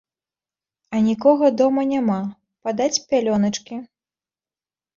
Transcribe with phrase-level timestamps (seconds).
[0.95, 2.17] А нікога дома няма
[2.65, 3.75] падаць пялёначкі?